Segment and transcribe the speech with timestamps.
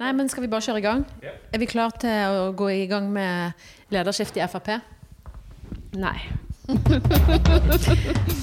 [0.00, 1.02] Nei, men skal vi bare kjøre i gang?
[1.52, 3.52] Er vi klare til å gå i gang med
[3.92, 4.68] lederskiftet i Frp?
[6.00, 6.18] Nei.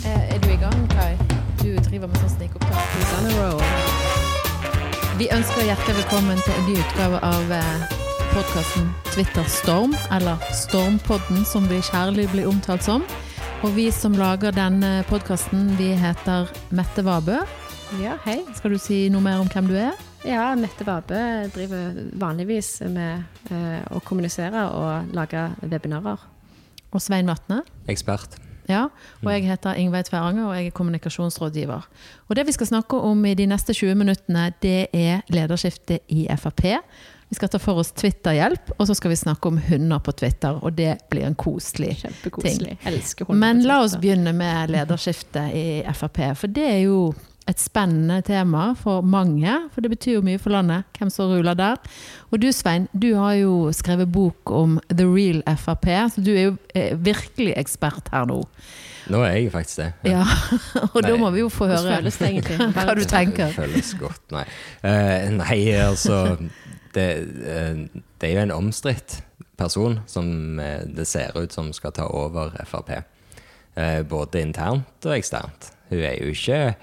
[0.09, 1.14] Eh, Er du i gang, Kai?
[1.61, 2.88] Du driver med sånn snikopptak.
[5.19, 7.53] Vi ønsker hjertelig velkommen til en ny utgave av
[8.34, 13.03] podkasten Twitter Storm, eller Stormpodden som vi kjærlig blir omtalt som.
[13.63, 17.41] Og vi som lager denne podkasten, vi heter Mette Vabø.
[18.00, 18.40] Ja, hei.
[18.56, 19.95] Skal du si noe mer om hvem du er?
[20.28, 26.19] Ja, Mette Vabe driver vanligvis med eh, å kommunisere og lage webinarer.
[26.91, 27.62] Og Svein Vatne.
[27.91, 28.35] Ekspert.
[28.69, 28.84] Ja,
[29.24, 31.88] og jeg heter Ingveig Tveranger, og jeg er kommunikasjonsrådgiver.
[32.28, 36.28] Og det vi skal snakke om i de neste 20 minuttene, det er lederskiftet i
[36.38, 36.68] Frp.
[37.30, 40.59] Vi skal ta for oss Twitter-hjelp, og så skal vi snakke om hunder på Twitter.
[40.62, 42.78] Og det blir en koselig ting.
[42.86, 43.41] Elsker hunder.
[43.41, 45.66] Men la oss begynne med lederskiftet i
[45.96, 46.24] Frp.
[46.38, 47.01] For det er jo
[47.50, 49.52] et spennende tema for mange.
[49.74, 51.80] For det betyr jo mye for landet, hvem som ruler der.
[52.30, 56.50] Og du Svein, du har jo skrevet bok om The Real Frp, så du er
[56.50, 58.44] jo eh, virkelig ekspert her nå.
[59.10, 59.92] Nå er jeg faktisk det.
[60.12, 60.26] Ja,
[60.94, 62.60] Og da må vi jo få høre føles det egentlig?
[62.78, 63.50] hva du tenker.
[63.50, 64.46] Det føles godt, nei.
[64.84, 66.38] Uh, nei, altså
[66.94, 67.08] det,
[67.42, 69.24] uh, det er jo en omstridt
[69.60, 70.60] person som
[70.96, 72.94] det ser ut som skal ta over Frp.
[73.80, 75.72] Eh, både internt og eksternt.
[75.90, 76.74] Hun er jo ikke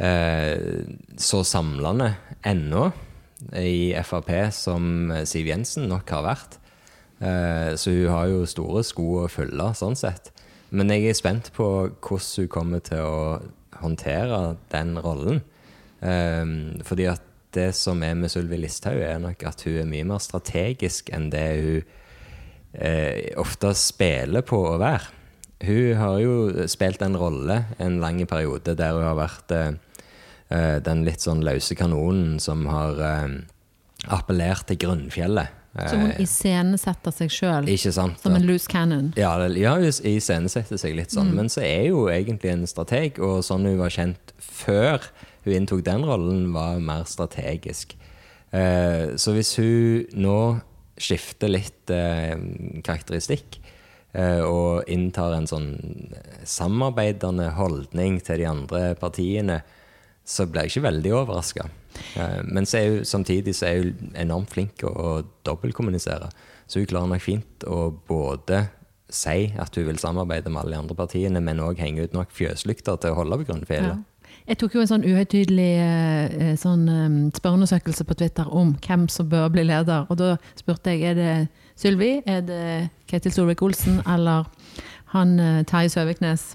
[0.00, 2.06] så samlende
[2.48, 2.86] ennå
[3.52, 6.56] i Frp som Siv Jensen nok har vært.
[7.20, 10.32] Eh, så hun har jo store sko å fylle, sånn sett.
[10.72, 13.40] Men jeg er spent på hvordan hun kommer til å
[13.80, 15.42] håndtere den rollen.
[16.00, 16.56] Eh,
[16.86, 20.22] fordi at det som er med Sylvi Listhaug, er nok at hun er mye mer
[20.22, 21.80] strategisk enn det hun
[22.78, 25.16] eh, ofte spiller på å være.
[25.60, 29.80] Hun har jo spilt en rolle en lang periode der hun har vært eh, eh,
[30.50, 33.34] den litt sånn løse kanonen som har eh,
[34.10, 35.56] appellert til grunnfjellet.
[35.70, 39.12] Som hun Eh, iscenesetter seg sjøl som en loose cannon.
[39.18, 43.44] Ja, ja hun iscenesetter seg litt sånn, men så er hun egentlig en strateg, og
[43.46, 44.98] sånn hun var kjent før
[45.46, 47.94] hun inntok den rollen, var mer strategisk.
[48.50, 50.40] Eh, så hvis hun nå
[51.00, 52.34] skifter litt eh,
[52.82, 53.60] karakteristikk,
[54.10, 55.70] eh, og inntar en sånn
[56.42, 59.62] samarbeidende holdning til de andre partiene,
[60.30, 61.66] så ble jeg ikke veldig overraska.
[62.46, 65.08] Men så er hun, samtidig så er hun enormt flink å, å
[65.46, 66.30] dobbeltkommunisere.
[66.70, 68.62] Så hun klarer nok fint å både
[69.10, 72.30] si at hun vil samarbeide med alle de andre partiene, men òg henge ut nok
[72.34, 73.98] fjøslykter til å holde på grunnfjellet.
[73.98, 74.06] Ja.
[74.48, 79.28] Jeg tok jo en sånn uhøytidelig eh, sånn, eh, spørreundersøkelse på Twitter om hvem som
[79.30, 80.06] bør bli leder.
[80.10, 81.34] Og da spurte jeg er det
[81.78, 82.64] Sylvi, er det
[83.10, 84.48] Ketil Solvik-Olsen eller
[85.14, 86.54] han eh, Terje Søviknes.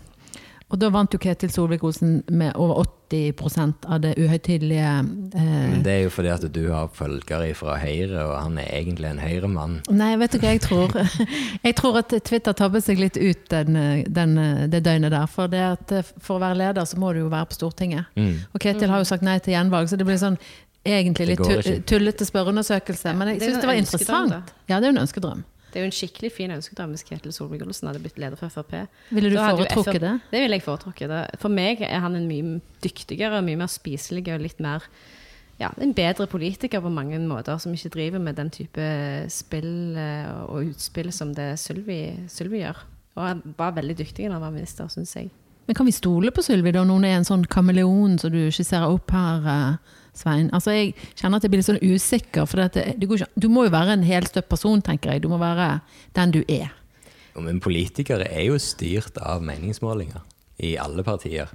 [0.73, 2.79] Og da vant jo Ketil Solvik-Olsen med over
[3.13, 4.93] 80% av det uhøytidelige
[5.37, 9.11] eh, det er jo fordi at du har følgere fra Høyre, og han er egentlig
[9.11, 9.77] en Høyre-mann.
[9.93, 10.97] Nei, vet du hva jeg tror?
[11.65, 13.77] Jeg tror at Twitter tabber seg litt ut den,
[14.09, 14.35] den,
[14.71, 15.29] det døgnet der.
[15.29, 18.09] For, det at eh, for å være leder, så må du jo være på Stortinget.
[18.17, 18.35] Mm.
[18.49, 20.39] Og Ketil har jo sagt nei til gjenvalg, så det blir sånn
[20.85, 23.13] egentlig litt tullete spørreundersøkelse.
[23.17, 24.55] Men jeg syns det var interessant.
[24.69, 25.45] Ja, det er jo en ønskedrøm.
[25.75, 28.71] Det er jo en skikkelig fin ønskedrøm hvis Ketil Solvik-Olsen hadde blitt leder for Frp.
[29.11, 30.13] Ville du foretrukket det?
[30.31, 31.09] Det ville jeg foretrukket.
[31.11, 34.85] Det- For meg er han en mye dyktigere, mye mer spiselig og litt mer
[35.59, 38.87] ja, en bedre politiker på mange måter, som ikke driver med den type
[39.31, 41.99] spill eh, og utspill som det Sylvi,
[42.31, 42.81] Sylvi gjør.
[43.15, 45.29] Og han var veldig dyktig da han var minister, syns jeg.
[45.65, 46.83] Men kan vi stole på Sylvi, da?
[46.85, 50.51] Hun er en sånn kameleon som du skisserer opp her, eh, Svein?
[50.53, 52.45] Altså, jeg kjenner at jeg blir litt sånn usikker.
[52.45, 55.23] For det, det ikke, du må jo være en helstøpt person, tenker jeg.
[55.25, 55.79] Du må være
[56.17, 56.69] den du er.
[57.35, 60.21] Men politikere er jo styrt av meningsmålinger
[60.63, 61.49] i alle partier.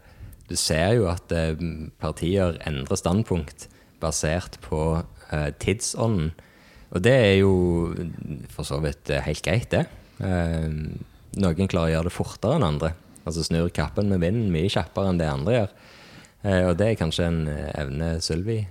[0.51, 1.55] Du ser jo at eh,
[2.03, 3.69] partier endrer standpunkt
[4.03, 6.35] basert på eh, tidsånden.
[6.91, 7.55] Og det er jo
[8.51, 9.85] for så vidt helt greit, det.
[10.19, 12.91] Noen klarer å gjøre det fortere enn andre.
[13.25, 15.73] Altså snur kappen med vinden mye kjappere enn det andre gjør.
[16.43, 18.63] Eh, og det er kanskje en eh, evne Sylvi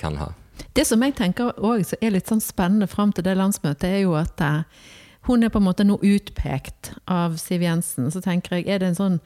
[0.00, 0.32] kan ha.
[0.76, 4.16] Det som jeg tenker også er litt sånn spennende fram til det landsmøtet, er jo
[4.18, 4.90] at eh,
[5.28, 8.10] hun er på en måte nå utpekt av Siv Jensen.
[8.10, 9.18] Så tenker jeg, er det en sånn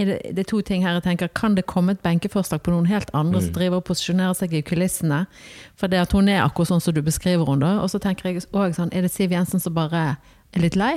[0.00, 2.72] er det, det er to ting her jeg tenker, Kan det komme et benkeforslag på
[2.72, 5.26] noen helt andre som driver og posisjonerer seg i kulissene?
[5.76, 7.66] For det at hun er akkurat sånn som du beskriver henne.
[7.66, 7.82] da.
[7.84, 10.16] Og så tenker jeg også sånn, er det Siv Jensen som bare
[10.52, 10.94] er litt lei?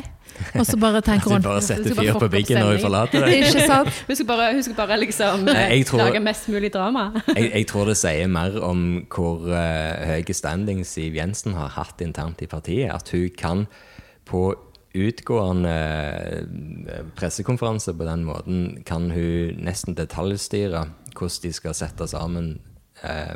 [0.60, 3.38] Og så bare tenker Du hun bare setter fyr på biggen når vi forlater det.
[3.40, 3.92] Ikke sant?
[4.08, 7.08] Hun skal bare, hun skal bare liksom Nei, jeg eh, tror- lage mest mulig drama.
[7.32, 12.02] jeg, jeg tror det sier mer om hvor uh, høye standing Siv Jensen har hatt
[12.04, 12.92] internt i partiet.
[12.92, 13.66] At hun kan
[14.26, 14.50] på
[14.96, 15.76] utgående
[16.88, 20.86] eh, pressekonferanse på den måten kan hun nesten detaljstyre
[21.16, 22.60] hvordan de skal sette sammen
[23.04, 23.36] eh,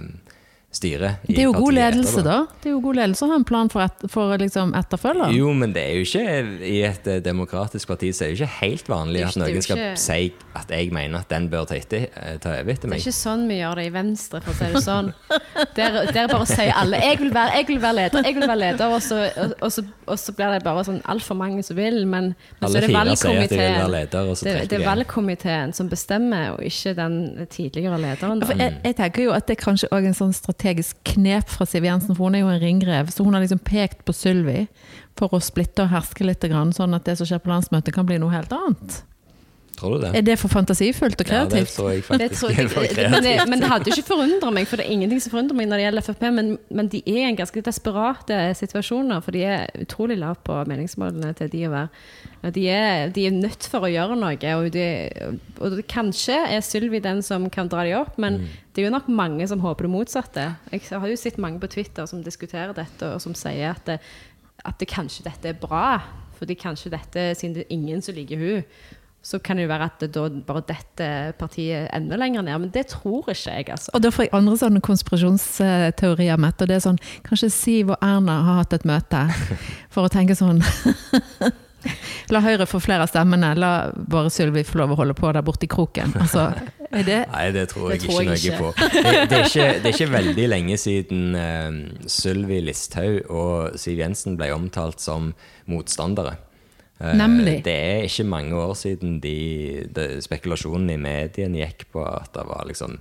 [0.72, 2.36] styret i Det er jo god ledelse, da.
[2.62, 5.32] Det er jo god ledelse å ha en plan for, et, for liksom etterfølger.
[5.34, 8.46] Jo, men det er jo ikke i et eh, demokratisk parti så er det jo
[8.46, 11.50] ikke helt vanlig at ikke- er noen skal ikke- si at jeg mener at den
[11.50, 13.94] bør ta, etter, eh, ta over etter Det er ikke sånn vi gjør det i
[13.96, 15.14] Venstre, for å si det sånn.
[15.76, 18.60] Der, der bare sier alle 'jeg vil være, jeg vil være leder', jeg vil være
[18.60, 21.76] leder, og så, og, og så, og så blir det bare sånn altfor mange som
[21.76, 22.06] vil.
[22.08, 26.64] Men, men så er det at valgkomiteen leder, det, det er valgkomiteen som bestemmer, og
[26.64, 28.40] ikke den tidligere lederen.
[28.40, 28.48] Da.
[28.58, 31.86] jeg, jeg tenker jo at det er kanskje også en sånn strategisk knep fra Siv
[31.88, 33.08] Jensen, for hun er jo en ringrev.
[33.12, 34.68] Så hun har liksom pekt på Sylvi
[35.18, 38.20] for å splitte og herske litt, sånn at det som skjer på landsmøtet kan bli
[38.20, 39.04] noe helt annet.
[39.80, 40.10] Tror du det?
[40.20, 41.56] Er det for fantasifullt og kreativt?
[41.56, 43.24] Ja, det tror jeg Det faktisk tror er jeg, for men, kreativt.
[43.24, 45.70] det, men det hadde jo ikke forundret meg, for det er ingenting som forundrer meg
[45.72, 49.46] når det gjelder Frp, men, men de er i en ganske desperate situasjoner, for de
[49.48, 52.04] er utrolig lave på meningsmålene til de å være.
[52.40, 54.86] Og De er, de er nødt for å gjøre noe, og, de,
[55.64, 58.42] og kanskje er Sylvi den som kan dra de opp, men
[58.74, 60.46] det er jo nok mange som håper det motsatte.
[60.72, 64.00] Jeg har jo sett mange på Twitter som diskuterer dette, og som sier at, det,
[64.68, 66.00] at det kanskje dette er bra,
[66.40, 68.64] fordi kanskje dette, siden det er ingen som liker hun,
[69.22, 71.08] så kan det jo være at det da bare dette
[71.40, 72.60] partiet enda lenger ned.
[72.64, 73.92] Men det tror ikke jeg, altså.
[73.94, 76.64] Og da får jeg andre sånne konspirasjonsteorier, Mette.
[76.64, 79.26] Og det er sånn, kanskje Siv og Erna har hatt et møte
[79.94, 80.64] for å tenke sånn
[82.34, 85.46] La Høyre få flere av stemmene, la bare Sylvi få lov å holde på der
[85.48, 86.12] borte i kroken.
[86.20, 86.50] Altså,
[86.90, 88.74] er det Nei, det tror jeg Det tror ikke noe på.
[88.82, 91.80] Det, det, er ikke, det er ikke veldig lenge siden uh,
[92.12, 95.32] Sylvi Listhaug og Siv Jensen ble omtalt som
[95.72, 96.36] motstandere.
[97.00, 97.62] Eh, Nemlig.
[97.66, 102.46] Det er ikke mange år siden de, de, spekulasjonen i mediene gikk på at det
[102.50, 102.98] var liksom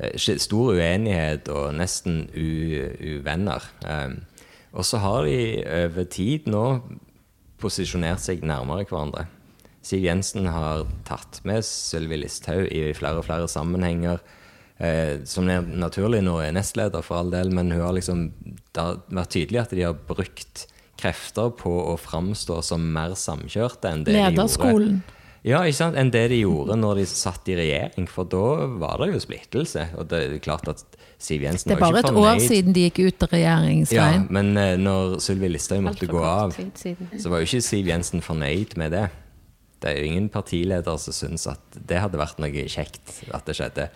[0.00, 2.48] eh, stor uenighet og nesten u,
[3.18, 3.70] uvenner.
[3.86, 4.16] Eh,
[4.72, 6.64] og så har de over tid nå
[7.58, 9.26] posisjonert seg nærmere hverandre.
[9.82, 14.20] Siv Jensen har tatt med Sylvi Listhaug i flere og flere sammenhenger.
[14.78, 18.28] Eh, som er naturlig nå er nestleder, for all del, men hun har liksom,
[18.74, 20.66] det har vært tydelig at de har brukt
[20.98, 24.34] krefter på å framstå som mer samkjørte enn det de gjorde.
[24.34, 24.98] lederskolen?
[25.46, 25.96] Ja, ikke sant?
[25.96, 29.86] enn det de gjorde når de satt i regjering, for da var det jo splittelse.
[29.96, 30.82] Og det er klart at
[31.18, 33.32] Siv Jensen var Det er var bare ikke et år siden de gikk ut av
[33.34, 34.26] regjeringsveien.
[34.26, 38.22] Ja, men eh, når Sylvi Listhaug måtte gå av, så var jo ikke Siv Jensen
[38.24, 39.06] fornøyd med det.
[39.78, 43.56] Det er jo ingen partileder som syns at det hadde vært noe kjekt at det
[43.58, 43.88] skjedde.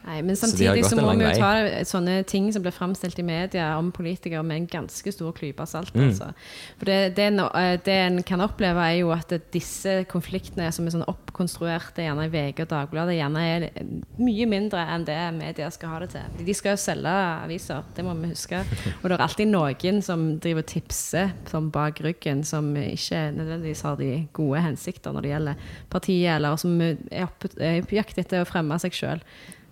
[0.00, 3.24] Nei, men samtidig så, så må vi jo ta sånne ting som blir framstilt i
[3.26, 5.92] media om politikere med en ganske stor klype salt.
[5.92, 6.06] Mm.
[6.06, 6.30] Altså.
[6.78, 10.88] For det, det, en, eh, det en kan oppleve, er jo at disse konfliktene som
[10.88, 13.68] er sånn oppkonstruerte, gjerne i VG og Dagbladet, gjerne er
[14.16, 16.40] mye mindre enn det media skal ha det til.
[16.48, 17.14] De skal jo selge
[17.44, 18.64] aviser, det må vi huske.
[19.02, 23.84] Og det er alltid noen som driver og tipser som bak ryggen, som ikke nødvendigvis
[23.84, 28.48] har de gode hensikter når det gjelder partiet, eller som er på jakt etter å
[28.48, 29.26] fremme seg sjøl.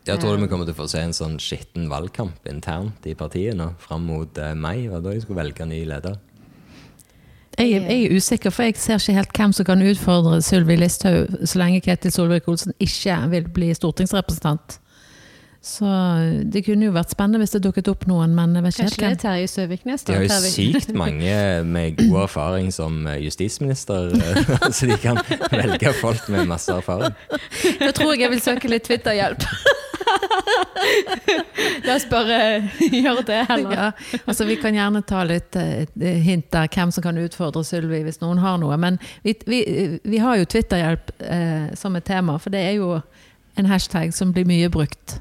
[0.08, 3.56] Jeg tror vi kommer til å få se en sånn skitten valgkamp internt i partiet
[3.58, 4.88] nå, fram mot eh, mai.
[4.88, 6.16] Og da jeg skulle velge ny leder.
[7.58, 11.40] Jeg, jeg er usikker, for jeg ser ikke helt hvem som kan utfordre Sylvi Listhaug
[11.42, 14.78] så lenge Ketil Solvik-Olsen ikke vil bli stortingsrepresentant.
[15.58, 15.88] Så
[16.46, 19.00] det kunne jo vært spennende hvis det dukket opp noen, men jeg vet ikke Kanskje
[19.00, 19.24] det er helt.
[19.24, 20.04] Terje Søviknes?
[20.06, 21.34] De har jo sykt mange
[21.66, 25.18] med god erfaring som eh, justisminister, eh, så de kan
[25.50, 27.12] velge folk med masse erfaring.
[27.82, 29.44] Da tror jeg jeg vil søke litt Twitter-hjelp.
[31.86, 32.38] La oss bare
[33.02, 33.74] gjøre det heller.
[33.74, 33.88] Ja,
[34.24, 35.86] altså Vi kan gjerne ta litt eh,
[36.24, 38.76] hint der hvem som kan utfordre Sylvi hvis noen har noe.
[38.80, 39.62] Men vi, vi,
[40.02, 42.98] vi har jo Twitterhjelp eh, som et tema, for det er jo
[43.58, 45.18] en hashtag som blir mye brukt.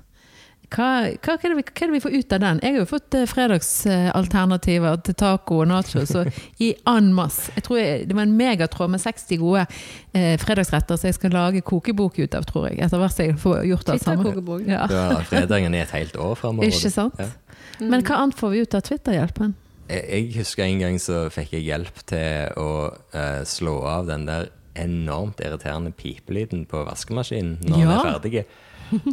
[0.68, 0.88] Hva,
[1.24, 2.60] hva, er det vi, hva er det vi får ut av den?
[2.60, 7.54] Jeg har jo fått eh, fredagsalternativer til taco og nachos og i en masse.
[7.56, 11.36] Jeg tror jeg, det var en megatråd med 60 gode eh, fredagsretter som jeg skal
[11.38, 12.82] lage kokebok ut av, tror jeg.
[12.84, 14.28] Etter hvert som jeg får gjort alt sammen.
[14.28, 14.68] Twitter-kokebok.
[14.68, 15.22] Ja.
[15.32, 16.68] Fredagen er et helt år framover.
[16.68, 17.24] Ikke sant?
[17.24, 17.32] Ja.
[17.80, 19.56] Men hva annet får vi ut av Twitter-hjelpen?
[19.88, 22.70] Jeg, jeg husker en gang så fikk jeg hjelp til å
[23.16, 28.44] uh, slå av den der enormt irriterende pipelyden på vaskemaskinen når den er ferdig.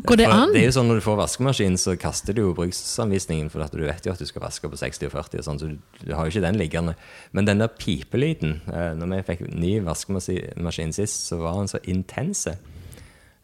[0.08, 0.52] Går det an?
[0.54, 3.74] Det er jo sånn Når du får vaskemaskin, så kaster du jo bruksanvisningen, for at
[3.74, 6.04] du vet jo at du skal vaske på 60 og 40, og sånn, så du,
[6.04, 6.96] du har jo ikke den liggende.
[7.36, 11.82] Men den der pipelyden, eh, når vi fikk ny vaskemaskin sist, så var den så
[11.90, 12.56] intense.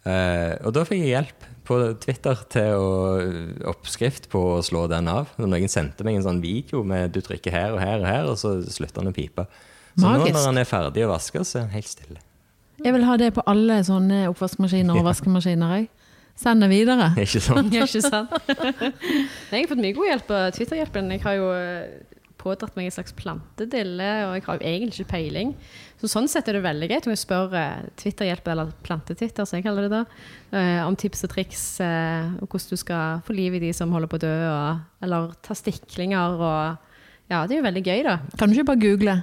[0.08, 2.94] Eh, og da fikk jeg hjelp på Twitter til å
[3.70, 5.34] oppskrift på å slå den av.
[5.38, 8.30] Når noen sendte meg en sånn video med du trykker her og her og her,
[8.32, 9.46] og så slutter den å pipe.
[9.94, 12.22] Så nå når den er ferdig å vaske, så er den helt stille.
[12.80, 15.74] Jeg vil ha det på alle sånne oppvaskmaskiner og vaskemaskiner.
[15.76, 15.90] Jeg.
[16.38, 17.10] Send det videre.
[17.24, 17.74] Ikke sant?
[17.74, 18.32] Ikke sant?
[19.50, 21.12] Nei, jeg har fått mye god hjelp av Twitter-hjelpen.
[21.16, 25.12] Jeg har jo eh, pådratt meg en slags plantedille, og jeg har jo egentlig ikke
[25.14, 25.54] peiling.
[26.00, 29.58] Så sånn sett er det veldig greit om jeg spør eh, Twitter-hjelpen, eller Plantetwitter, som
[29.58, 30.04] jeg kaller det da,
[30.56, 33.92] eh, om tips og triks, eh, og hvordan du skal få liv i de som
[33.92, 36.88] holder på å dø, og, eller ta stiklinger, og
[37.30, 38.16] ja, det er jo veldig gøy da.
[38.38, 39.20] Kan du ikke bare google?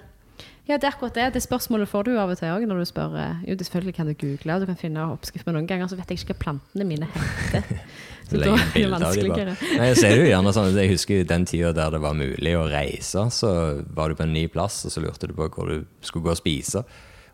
[0.67, 1.25] Ja, det er akkurat det.
[1.37, 3.13] Det spørsmålet får du av og til òg når du spør.
[3.15, 5.95] eh, Jo, selvfølgelig kan du google, og du kan finne oppskrift, men noen ganger så
[5.95, 7.63] vet jeg ikke hva plantene mine heter.
[8.27, 9.53] Så da er det bilder de vanskeligere.
[9.79, 12.55] Nei, så er det jo gjerne sånn, Jeg husker den tida der det var mulig
[12.59, 13.21] å reise.
[13.31, 13.51] Så
[13.95, 16.33] var du på en ny plass, og så lurte du på hvor du skulle gå
[16.33, 16.83] og spise.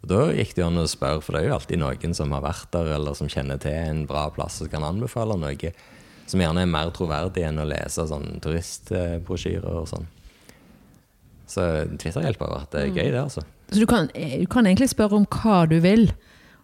[0.04, 2.46] Og Da gikk det an å spørre, for det er jo alltid noen som har
[2.46, 5.74] vært der, eller som kjenner til en bra plass og kan anbefale noe
[6.30, 10.06] som gjerne er mer troverdig enn å lese sånn turistbrosjyrer og sånn.
[11.53, 11.65] Så
[12.01, 13.43] Twitter-hjelp har vært eh, gøy, det, altså.
[13.74, 16.07] Så du kan, du kan egentlig spørre om hva du vil,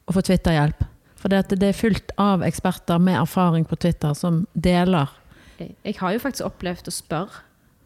[0.07, 0.85] og få Twitter-hjelp.
[1.19, 5.11] For det, er fullt av eksperter med erfaring på Twitter som deler.
[5.59, 7.41] Jeg, har jo faktisk opplevd å spørre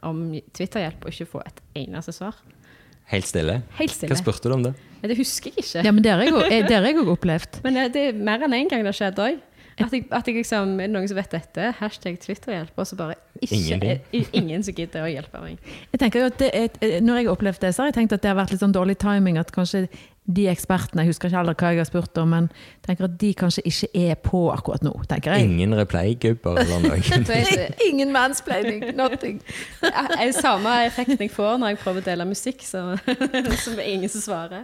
[0.05, 2.38] om Twitter-hjelp og ikke få et eneste svar.
[3.12, 3.62] Helt stille.
[3.79, 4.13] Helt stille.
[4.13, 4.74] Hva spurte du om det?
[5.03, 5.81] Det husker jeg ikke.
[5.83, 7.60] Ja, men det har jeg jo- eh, det òg opplevd.
[7.65, 9.41] Men det, det er mer enn én gang det har skjedd òg.
[9.80, 11.70] At, jeg, at jeg liksom, er det noen som vet dette?
[11.80, 15.72] Hashtag Twitter-hjelp, og så bare ikke, er, ingen som gidder å hjelpe meg.
[15.92, 17.98] Jeg tenker jo at det er, eh, Når jeg har opplevd det, så har jeg
[17.98, 19.39] tenkt at det har vært litt sånn dårlig timing.
[19.42, 19.88] At kanskje
[20.24, 22.46] de ekspertene, jeg husker ikke heller hva jeg har spurt om, men
[22.86, 24.94] tenker at de kanskje ikke er på akkurat nå.
[25.10, 25.50] tenker jeg.
[25.50, 27.00] Ingen replay-gubber eller noe?
[27.89, 29.42] Ingen mansplaining, nothing.
[29.84, 32.86] jeg, er samme effekten jeg får når jeg prøver å dele musikk, så,
[33.65, 34.63] som er ingen som svarer.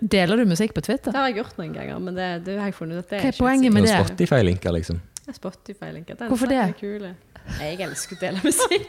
[0.00, 1.10] Deler du musikk på Twitter?
[1.10, 3.24] Det har jeg gjort noen ganger, men det, det har jeg funnet ut at det
[3.24, 3.98] Hva er poenget med det?
[4.06, 5.02] Spotify-linker, liksom.
[5.26, 6.28] Er Spotify-linker.
[6.30, 6.62] Hvorfor det?
[6.62, 7.10] er kul.
[7.58, 8.86] Jeg elsker å dele musikk.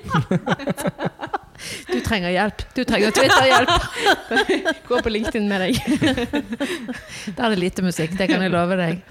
[1.90, 2.64] Du trenger hjelp.
[2.76, 3.74] Du trenger Twitter-hjelp.
[4.90, 5.82] Gå på LinkedIn med deg.
[7.36, 9.04] Da er det lite musikk, det kan jeg love deg.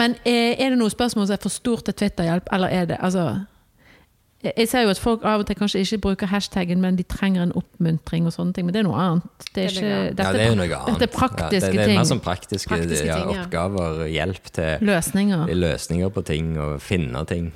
[0.00, 2.98] Men eh, er det noe spørsmål som er for stort til Twitter-hjelp, eller er det
[3.00, 3.30] altså
[4.44, 7.42] jeg- ser jo at folk av og til kanskje ikke bruker hashtaggen, men de trenger
[7.42, 8.66] en oppmuntring og sånne ting.
[8.66, 9.22] Men det er noe annet.
[9.54, 10.86] Det er ikke, dette, ja, det er noe annet.
[10.86, 13.42] dette er praktiske ja, det, det er mer sånn praktiske, Praktiske ja, ting, ja.
[13.46, 15.46] oppgaver, hjelp til Løsninger.
[15.54, 17.52] løsninger på ting og finne ting.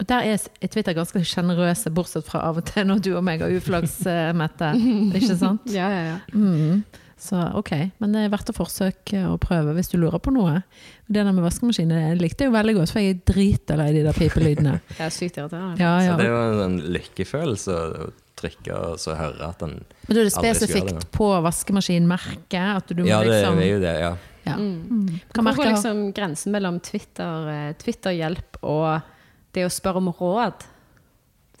[0.00, 0.40] Og der er
[0.72, 4.00] Twitter ganske sjenerøse, bortsett fra av og til når du og meg har uflaks,
[4.36, 4.72] Mette.
[5.18, 5.68] Ikke sant?
[5.68, 6.18] Ja, ja, ja.
[6.32, 6.82] Mm.
[7.20, 10.62] Så ok, men det er verdt å forsøke å prøve hvis du lurer på noe.
[11.04, 14.06] Det der med vaskemaskin jeg likte jeg jo veldig godt, for jeg er dritlei de
[14.06, 14.72] der pipelydene.
[14.96, 15.76] Det er sykt irriterende.
[15.82, 16.16] Ja, Så ja.
[16.16, 18.08] det er jo en lykkefølelse å
[18.40, 19.76] trykke og så høre at den
[20.06, 22.56] Men da er det spesifikt på vaskemaskinmerket?
[22.56, 24.12] At du må Ja, det liksom er jo det, ja.
[24.48, 24.56] Ja.
[24.56, 24.76] Mm.
[24.88, 25.20] Mm.
[25.36, 29.18] Kan Hvor går liksom grensen mellom Twitter, eh, Twitter-hjelp og
[29.56, 30.66] det å spørre om råd?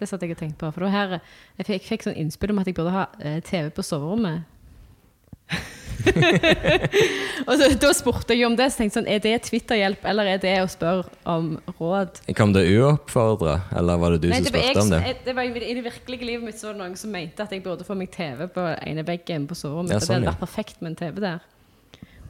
[0.00, 0.70] Det satt jeg og tenkte på.
[0.72, 1.18] For det her
[1.58, 4.48] jeg fikk, fikk sånn innspill om at jeg burde ha eh, TV på soverommet.
[7.48, 10.30] og så, da spurte jeg om det, så tenkte jeg sånn, er det Twitter-hjelp, eller
[10.32, 12.22] er det å spørre om råd?
[12.38, 15.00] Kom det uoppfordra, eller var det du som det var, spurte om det?
[15.08, 17.44] jeg, det var i, I det virkelige livet mitt så var det noen som mente
[17.44, 19.92] at jeg burde få meg TV på ene veggen på soverommet.
[19.92, 21.48] Ja, og det sånn, hadde vært perfekt med en TV der.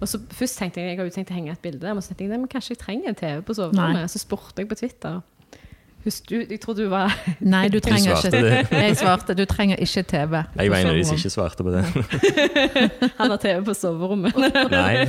[0.00, 2.02] Og så Først tenkte jeg jeg har jo tenkt å henge et bilde der, men
[2.02, 4.00] så tenkte jeg nei, men kanskje jeg trenger en TV på soverommet.
[4.00, 4.08] Nei.
[4.10, 5.20] Så spurte jeg på Twitter.
[6.04, 8.82] Husk, du, jeg tror du var Nei, du trenger svarte ikke det.
[8.84, 10.38] Jeg svarte du trenger ikke TV.
[10.56, 11.82] Jeg var en av de som ikke svarte på det.
[13.20, 14.36] Han har TV på soverommet.
[14.76, 15.06] Nei.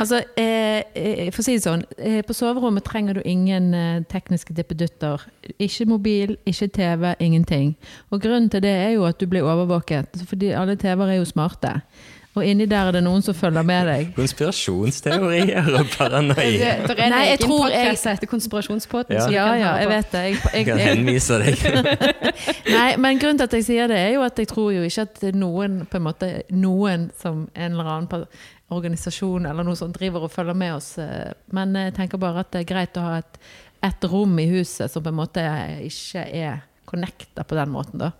[0.00, 4.02] Altså, eh, eh, for å si det sånn, eh, på soverommet trenger du ingen eh,
[4.10, 5.22] tekniske dippedutter.
[5.62, 7.76] Ikke mobil, ikke TV, ingenting.
[8.10, 11.30] Og grunnen til det er jo at du blir overvåket, fordi alle TV-er er jo
[11.30, 11.78] smarte.
[12.34, 14.08] Og inni der er det noen som følger med deg.
[14.16, 16.72] Konspirasjonsteorier og paranoia.
[16.86, 19.14] Det det Nei, jeg tror jeg- setter heter Konspirasjonspodden.
[19.14, 19.28] Ja.
[19.30, 20.22] Ja, ja, jeg vet det.
[20.24, 21.54] Jeg, Jeg kan jeg, kan henvise deg.
[22.78, 25.06] nei, men grunnen til at jeg sier det, er jo at jeg tror jo ikke
[25.06, 28.26] at noen, på en måte, noen som en eller annen
[28.74, 30.98] organisasjon eller noe sånt driver og følger med oss.
[30.98, 33.38] eh, Men jeg tenker bare at det er greit å ha et,
[33.82, 35.44] et rom i huset som på en måte
[35.86, 38.10] ikke er connecta på den måten, da.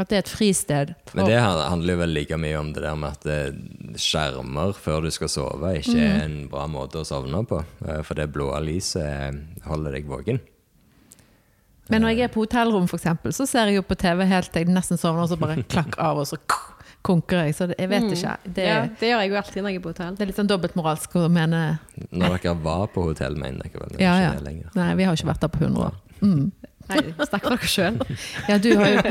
[0.00, 0.94] At det er et fristed.
[1.06, 4.72] for- Men det handler jo vel like mye om det der med at eh, skjermer
[4.74, 7.60] før du skal sove ikke er en bra måte å sovne på.
[7.86, 9.32] Eh, For det blå lyset eh,
[9.68, 10.40] holder deg våken.
[11.90, 14.52] Men når jeg er på hotellrom, for eksempel, så ser jeg jo på TV helt
[14.54, 16.38] til jeg nesten sovner, og så bare klakk av, og så
[17.08, 17.56] konker jeg.
[17.58, 18.36] Så jeg vet ikke.
[18.46, 20.14] Det, Ja, det gjør jeg jo alltid når jeg er på hotell.
[20.16, 21.62] det er litt sånn dobbeltmoralsk å mene
[22.14, 23.96] Når dere var på hotell, mener dere vel?
[24.00, 24.32] Ja, ikke ja.
[24.38, 24.70] det lenger.
[24.78, 25.98] Nei, vi har ikke vært der på 100 år.
[26.22, 26.52] Mm.
[27.00, 27.98] Nei, Snakk for dere sjøl.
[28.48, 29.02] Ja, du har jo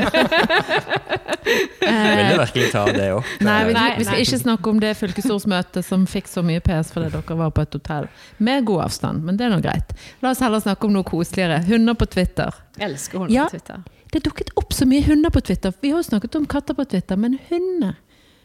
[1.42, 3.30] Vil du virkelig ta det opp?
[3.42, 7.10] Nei, vi, vi skal ikke snakke om det fylkesårsmøtet som fikk så mye PS fordi
[7.14, 8.06] dere var på et hotell.
[8.38, 9.92] Med god avstand, men det er nå greit.
[10.22, 11.62] La oss heller snakke om noe koseligere.
[11.68, 12.54] Hunder på Twitter.
[12.78, 13.48] Jeg elsker hunder Ja.
[13.50, 13.82] på Twitter.
[14.12, 15.72] Det dukket opp så mye hunder på Twitter.
[15.82, 17.94] Vi har jo snakket om katter på Twitter, men hunder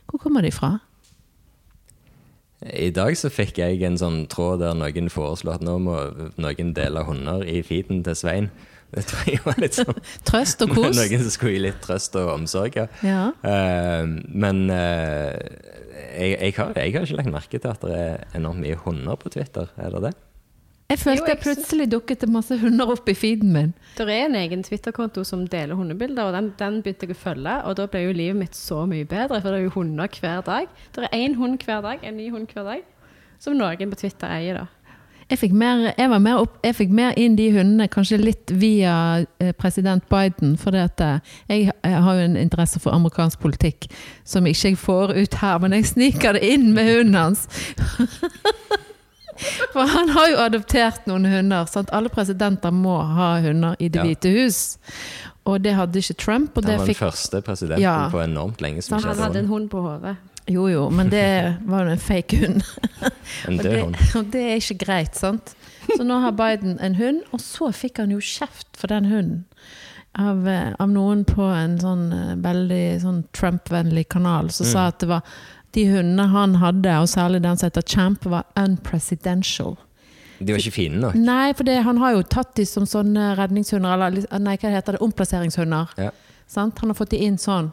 [0.08, 0.78] Hvor kommer de fra?
[2.74, 5.98] I dag så fikk jeg en sånn tråd der noen foreslo at nå må
[6.42, 8.48] noen dele hunder i feeden til Svein.
[8.96, 9.98] Det tror jeg var litt sånn
[10.30, 10.96] Trøst og kos?
[11.00, 12.78] Noen som skulle gi litt trøst og omsorg.
[12.80, 12.88] Ja.
[13.04, 13.24] Ja.
[13.44, 15.36] Uh, men uh,
[16.18, 19.20] jeg, jeg, har, jeg har ikke lagt merke til at det er enormt mye hunder
[19.20, 19.70] på Twitter.
[19.76, 20.16] Er det det?
[20.88, 23.74] Jeg følte Jo, jeg plutselig dukket det masse hunder opp i feeden min.
[23.98, 27.56] Det er en egen Twitter-konto som deler hundebilder, og den, den begynte jeg å følge.
[27.68, 30.46] Og da ble jo livet mitt så mye bedre, for det er jo hunder hver
[30.48, 30.72] dag.
[30.96, 32.88] Det er én hund hver dag, en ny hund hver dag,
[33.44, 34.77] som noen på Twitter eier, da.
[35.28, 38.52] Jeg fikk, mer, jeg, var mer opp, jeg fikk mer inn de hundene, kanskje litt
[38.62, 40.54] via eh, president Biden.
[40.58, 40.88] For eh,
[41.50, 43.90] jeg, jeg har jo en interesse for amerikansk politikk
[44.24, 47.48] som ikke jeg får ut her, men jeg sniker det inn med hunden hans.
[49.74, 51.68] For han har jo adoptert noen hunder.
[51.70, 51.92] Sant?
[51.94, 54.62] Alle presidenter må ha hunder i Det hvite hus.
[55.48, 56.56] Og det hadde ikke Trump.
[56.58, 58.10] Han det var den fikk, første presidenten Ja.
[58.12, 59.48] på enormt lenge som Han hadde en hund.
[59.48, 60.16] hund på hodet.
[60.48, 61.28] Jo jo, men det
[61.68, 62.64] var jo en fake hund.
[63.48, 63.98] En død hund.
[64.16, 65.54] og det er ikke greit, sant?
[65.88, 69.46] Så nå har Biden en hund, og så fikk han jo kjeft for den hunden.
[70.18, 75.04] Av, eh, av noen på en sånn eh, veldig sånn Trump-vennlig kanal som sa at
[75.04, 75.36] det var
[75.78, 79.76] de hundene han hadde, og særlig den som heter Champ, var unpresidential.
[80.40, 81.18] De var ikke fine nok.
[81.18, 84.98] Nei, for det, han har jo tatt de som sånne redningshunder, eller nei, hva heter
[84.98, 85.94] det, omplasseringshunder.
[86.02, 86.12] Ja.
[86.50, 86.80] Sant?
[86.82, 87.72] Han har fått de inn sånn.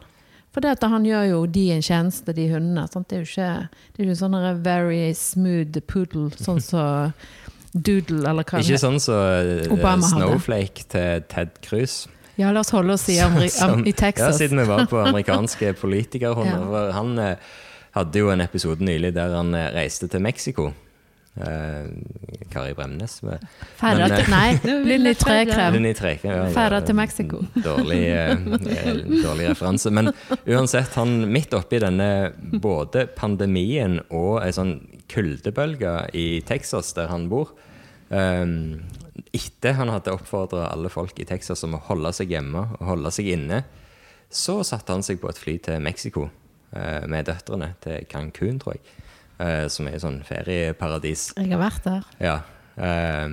[0.55, 2.85] For det at han gjør jo de en tjeneste, de hundene.
[2.87, 3.09] Sant?
[3.11, 7.11] Det er jo ikke, det er jo sånne very smooth poodle, sånn som
[7.87, 12.05] doodle, eller hva Ikke sånn som så, uh, Snowflake til Ted Cruz.
[12.39, 14.39] Ja, la oss holde oss i, Ameri Som- i Texas.
[14.39, 16.87] Ja, siden vi var på amerikanske politikerhunder.
[16.87, 16.95] Ja.
[17.01, 17.51] Han eh,
[17.99, 20.71] hadde jo en episode nylig der han eh, reiste til Mexico.
[21.35, 21.87] Eh,
[22.49, 23.17] Kari Bremnes.
[23.23, 23.41] med-
[23.75, 25.73] Ferda Men, til Nei, Lilly Trekrem.
[25.75, 27.41] Linni Trekrem, ja, Ferda til Mexico.
[27.65, 29.91] Dårlig, eh, eh, dårlig referanse.
[29.91, 30.13] Men
[30.47, 32.09] uansett, han midt oppi denne
[32.63, 34.77] både pandemien og ei sånn
[35.11, 37.51] kuldebølge i Texas, der han bor
[38.09, 38.45] eh,
[39.35, 43.11] Etter han hadde oppfordra alle folk i Texas om å holde seg hjemme og holde
[43.15, 43.63] seg inne,
[44.31, 46.29] så satte han seg på et fly til Mexico
[46.75, 48.83] eh, med døtrene, til Cancún, tror jeg.
[49.39, 51.31] Eh, som er et sånn ferieparadis.
[51.37, 52.11] Jeg har vært der.
[52.23, 52.35] Ja.
[52.75, 53.27] Eh,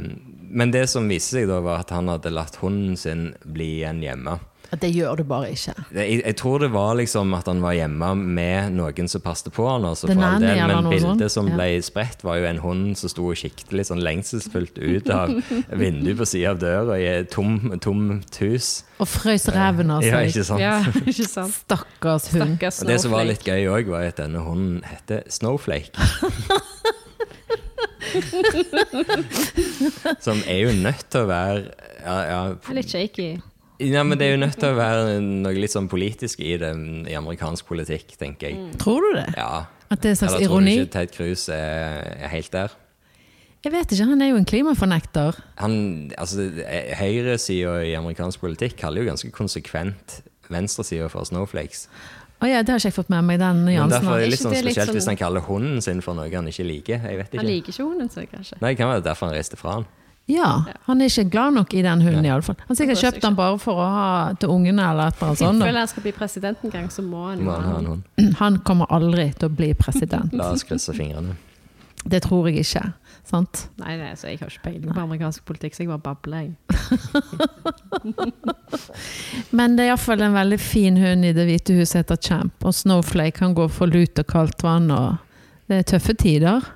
[0.52, 4.02] men det som viste seg da, var at han hadde latt hunden sin bli igjen
[4.04, 4.38] hjemme.
[4.80, 5.74] Det gjør du bare ikke.
[5.92, 9.50] Det- Jeg, jeg tror det var liksom at han var hjemme med noen som passte
[9.52, 11.54] på han, altså for all del, men bildet som Ja.
[11.58, 15.28] ble spredt, var jo en hund som sto og kikket litt sånn lengselsfullt ut av
[15.76, 18.84] vinduet på sida av døra i et tom, tomt hus.
[18.98, 20.28] Og frøs ræven av Ja, seg.
[20.32, 20.60] ikke sant?
[20.60, 21.52] Ja, ikke sant.
[21.52, 22.56] Stakkars hund.
[22.56, 25.92] Stakkars Og det som var litt gøy òg, var at denne hunden heter Snowflake.
[30.20, 31.62] som er jo nødt til å være
[32.02, 32.40] ja, ja,
[32.74, 33.28] Litt shaky.
[33.80, 36.72] Ja, men Det er jo nødt til å være noe litt sånn politisk i det
[37.10, 38.76] i amerikansk politikk, tenker jeg.
[38.78, 39.34] Tror du det?
[39.36, 39.66] Ja.
[39.90, 42.70] At det er en slags Eller tror du ikke Ted Cruz er, er helt der?
[43.62, 45.36] Jeg vet ikke, han er jo en klimafornekter.
[45.62, 45.74] Han,
[46.18, 46.48] altså,
[46.98, 50.16] Høyresida i amerikansk politikk kaller jo ganske konsekvent
[50.50, 51.86] venstresida for snowflakes.
[52.42, 53.92] Å ja, det har ikke jeg fått med meg, den Men nyansen.
[53.94, 56.14] derfor er det Er litt sånn spesielt litt sånn- hvis han kaller hunden sin for
[56.18, 56.98] noe han ikke liker.
[57.06, 58.58] Jeg vet Han liker ikke hunden sin, kanskje.
[58.60, 59.86] Nei, det kan være derfor han reiste fra han.
[60.30, 62.56] Ja, han er ikke glad nok i den hunden, iallfall.
[62.68, 64.08] Han sikkert kjøpt den bare for å ha
[64.38, 65.64] til ungene eller et eller annet sånt.
[65.66, 68.02] Han skal bli president en gang, så må han jo ha en hund.
[68.42, 70.32] Han kommer aldri til å bli president.
[70.38, 71.34] La oss krysse fingrene.
[72.04, 72.84] Det tror jeg ikke.
[73.26, 73.66] Sant?
[73.78, 76.54] Nei, nei, så jeg har ikke peiling på amerikansk politikk, så jeg bare babler, jeg.
[79.58, 82.56] Men det er iallfall en veldig fin hund i Det hvite huset heter Champ.
[82.66, 85.22] Og Snowflake kan gå for lut og kaldt vann, og
[85.70, 86.66] det er tøffe tider.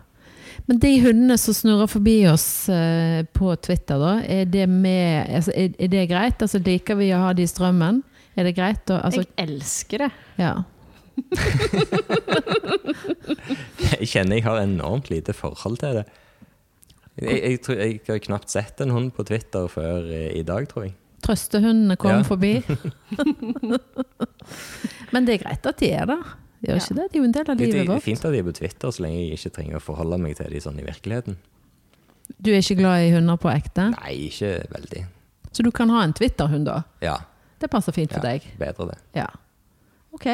[0.67, 5.53] Men de hundene som snurrer forbi oss eh, på Twitter, da, er det, med, altså,
[5.55, 6.43] er, er det greit?
[6.43, 8.01] Altså, liker vi å ha de i strømmen?
[8.37, 8.83] Er det greit?
[8.91, 10.11] å- altså, Jeg elsker det.
[10.43, 10.55] ja.
[13.97, 16.05] Jeg kjenner jeg har enormt lite forhold til det.
[17.17, 20.67] Jeg, jeg, tror, jeg har knapt sett en hund på Twitter før eh, i dag,
[20.69, 20.93] tror jeg.
[21.25, 22.27] Trøstehundene kommer Ja.
[22.29, 22.51] forbi.
[25.15, 26.27] Men det er greit at de er der.
[26.67, 26.83] Gjør Ja.
[26.83, 27.05] ikke det?
[27.13, 29.03] Det er jo en del av Det er fint at de er på Twitter, så
[29.05, 31.37] lenge jeg ikke trenger å forholde meg til de sånn i virkeligheten.
[32.43, 33.91] Du er ikke glad i hunder på ekte?
[33.95, 35.05] Nei, ikke veldig.
[35.53, 36.83] Så du kan ha en Twitter-hund, da?
[37.01, 37.17] Ja,
[37.63, 38.43] Det passer fint for ja deg?
[38.59, 38.99] bedre det.
[39.15, 39.29] Ja.
[40.13, 40.27] Ok.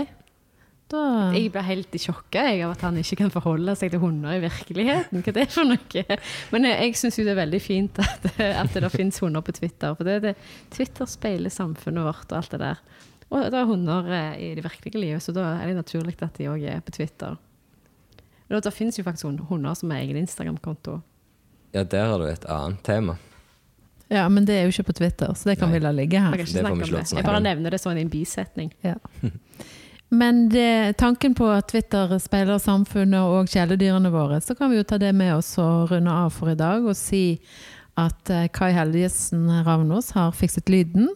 [0.92, 4.34] Da Jeg blir helt i sjokk av at han ikke kan forholde seg til hunder
[4.36, 5.22] i virkeligheten.
[5.22, 6.18] Hva er det for noe?
[6.52, 9.54] Men jeg, jeg syns jo det er veldig fint at, at det finnes hunder på
[9.56, 9.94] Twitter.
[9.96, 10.34] For det, det,
[10.74, 12.82] Twitter speiler samfunnet vårt og alt det der.
[13.32, 16.36] Og det er hunder eh, i det virkelige livet, så da er det naturlig at
[16.36, 17.38] de òg er på Twitter.
[18.48, 21.00] Men Det finnes jo faktisk hunder som har egen Instagram-konto.
[21.72, 23.16] Ja, der har du et annet tema.
[24.12, 25.78] Ja, men det er jo ikke på Twitter, så det kan Nei.
[25.78, 26.34] vi la ligge her.
[26.36, 27.12] kan Det får vi snakke om det.
[27.16, 28.74] Jeg bare nevner det sånn i en bisetning.
[28.84, 28.98] Ja.
[30.12, 34.84] Men det, tanken på at Twitter speiler samfunnet og kjæledyrene våre, så kan vi jo
[34.84, 37.40] ta det med oss og runde av for i dag og si
[37.96, 41.08] at eh, Kai Helgesen Ravnås har fikset lyden.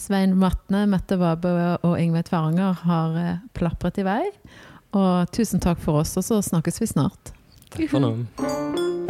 [0.00, 1.50] Svein Matne, Mette Vabe
[1.84, 4.22] og Ingve Tveranger har eh, plapret i vei.
[4.96, 7.34] Og tusen takk for oss, og så snakkes vi snart.
[7.68, 9.09] Takk for nå.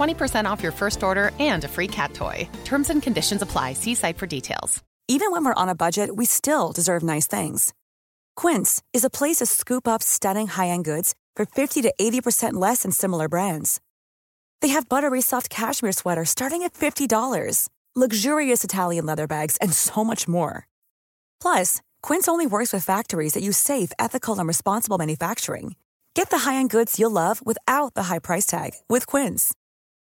[0.00, 2.48] 20% off your first order and a free cat toy.
[2.64, 3.74] Terms and conditions apply.
[3.74, 4.82] See site for details.
[5.08, 7.74] Even when we're on a budget, we still deserve nice things.
[8.36, 12.82] Quince is a place to scoop up stunning high-end goods for 50 to 80% less
[12.82, 13.80] than similar brands.
[14.60, 20.04] They have buttery soft cashmere sweaters starting at $50, luxurious Italian leather bags, and so
[20.04, 20.68] much more.
[21.42, 25.74] Plus, Quince only works with factories that use safe, ethical, and responsible manufacturing.
[26.14, 29.54] Get the high-end goods you'll love without the high price tag with Quince.